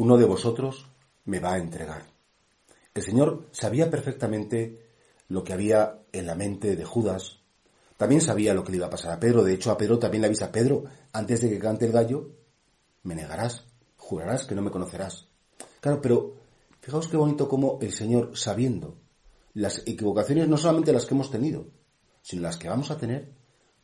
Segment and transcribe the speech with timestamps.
[0.00, 0.86] uno de vosotros
[1.26, 2.06] me va a entregar.
[2.94, 4.88] El Señor sabía perfectamente
[5.28, 7.40] lo que había en la mente de Judas.
[7.98, 9.44] También sabía lo que le iba a pasar a Pedro.
[9.44, 12.30] De hecho, a Pedro también le avisa, Pedro, antes de que cante el gallo,
[13.02, 13.66] me negarás,
[13.98, 15.28] jurarás que no me conocerás.
[15.82, 16.34] Claro, pero
[16.80, 18.96] fijaos qué bonito como el Señor, sabiendo
[19.52, 21.66] las equivocaciones no solamente las que hemos tenido,
[22.22, 23.34] sino las que vamos a tener,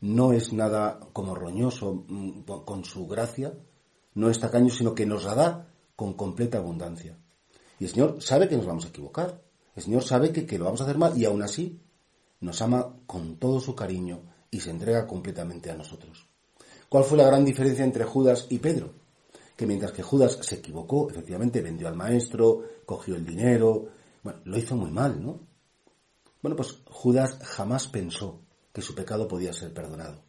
[0.01, 3.53] no es nada como roñoso mm, con su gracia,
[4.15, 7.17] no es tacaño, sino que nos la da con completa abundancia.
[7.79, 9.41] Y el Señor sabe que nos vamos a equivocar,
[9.75, 11.81] el Señor sabe que, que lo vamos a hacer mal y aún así
[12.39, 16.27] nos ama con todo su cariño y se entrega completamente a nosotros.
[16.87, 18.93] ¿Cuál fue la gran diferencia entre Judas y Pedro?
[19.55, 23.89] Que mientras que Judas se equivocó, efectivamente vendió al maestro, cogió el dinero,
[24.23, 25.39] bueno, lo hizo muy mal, ¿no?
[26.41, 30.21] Bueno, pues Judas jamás pensó que su pecado podía ser perdonado.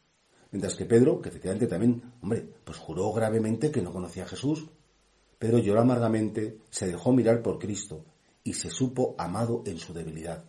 [0.50, 4.66] Mientras que Pedro, que efectivamente también, hombre, pues juró gravemente que no conocía a Jesús.
[5.39, 8.05] Pedro lloró amargamente, se dejó mirar por Cristo
[8.42, 10.44] y se supo amado en su debilidad.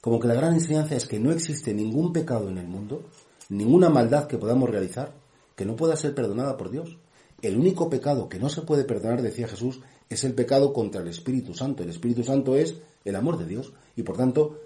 [0.00, 3.04] Como que la gran enseñanza es que no existe ningún pecado en el mundo,
[3.48, 5.14] ninguna maldad que podamos realizar,
[5.56, 6.98] que no pueda ser perdonada por Dios.
[7.40, 11.08] El único pecado que no se puede perdonar, decía Jesús, es el pecado contra el
[11.08, 11.82] Espíritu Santo.
[11.82, 14.60] El Espíritu Santo es el amor de Dios y por tanto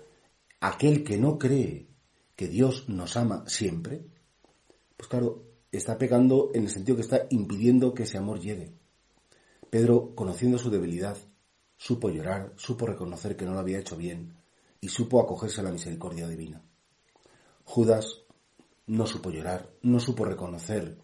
[0.60, 1.86] aquel que no cree
[2.34, 4.06] que Dios nos ama siempre,
[4.96, 8.72] pues claro, está pecando en el sentido que está impidiendo que ese amor llegue.
[9.70, 11.16] Pedro, conociendo su debilidad,
[11.76, 14.34] supo llorar, supo reconocer que no lo había hecho bien
[14.80, 16.62] y supo acogerse a la misericordia divina.
[17.64, 18.22] Judas
[18.86, 20.96] no supo llorar, no supo reconocer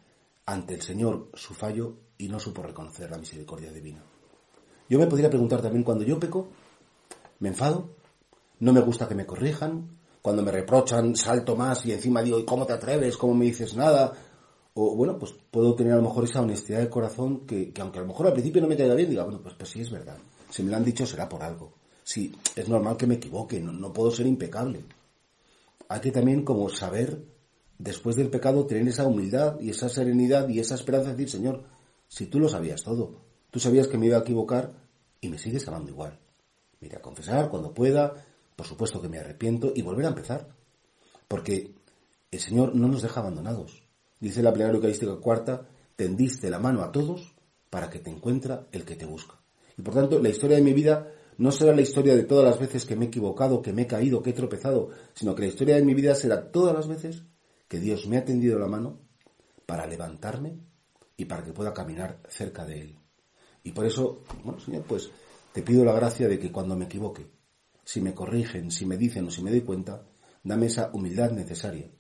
[0.46, 4.02] ante el Señor su fallo y no supo reconocer la misericordia divina.
[4.88, 6.48] Yo me podría preguntar también, cuando yo peco,
[7.40, 7.90] me enfado,
[8.60, 12.44] no me gusta que me corrijan, cuando me reprochan salto más y encima digo, ¿y
[12.44, 13.16] cómo te atreves?
[13.18, 14.12] ¿Cómo me dices nada?
[14.74, 18.02] O bueno, pues puedo tener a lo mejor esa honestidad de corazón que, aunque a
[18.02, 20.18] lo mejor al principio no me caiga bien, diga, bueno, pues, pues sí es verdad.
[20.50, 21.72] Si me lo han dicho será por algo.
[22.02, 24.84] Sí, es normal que me equivoque, no, no puedo ser impecable.
[25.88, 27.24] Hay que también como saber,
[27.78, 31.64] después del pecado, tener esa humildad y esa serenidad y esa esperanza de decir, Señor,
[32.08, 33.14] si tú lo sabías todo,
[33.50, 34.72] tú sabías que me iba a equivocar
[35.20, 36.18] y me sigues amando igual.
[36.80, 38.12] Mira, confesar cuando pueda,
[38.56, 40.48] por supuesto que me arrepiento y volver a empezar.
[41.28, 41.72] Porque
[42.30, 43.83] el Señor no nos deja abandonados.
[44.24, 47.34] Dice la plegaria eucarística cuarta, tendiste la mano a todos
[47.68, 49.34] para que te encuentra el que te busca.
[49.76, 52.58] Y por tanto, la historia de mi vida no será la historia de todas las
[52.58, 55.48] veces que me he equivocado, que me he caído, que he tropezado, sino que la
[55.48, 57.24] historia de mi vida será todas las veces
[57.68, 58.98] que Dios me ha tendido la mano
[59.66, 60.56] para levantarme
[61.18, 62.98] y para que pueda caminar cerca de Él.
[63.62, 65.10] Y por eso, bueno, Señor, pues
[65.52, 67.26] te pido la gracia de que cuando me equivoque,
[67.84, 70.02] si me corrigen, si me dicen o si me doy cuenta,
[70.42, 71.90] dame esa humildad necesaria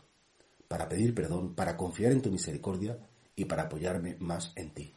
[0.68, 2.98] para pedir perdón, para confiar en tu misericordia
[3.36, 4.92] y para apoyarme más en ti.